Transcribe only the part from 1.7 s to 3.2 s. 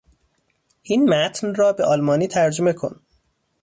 به آلمانی ترجمه کن.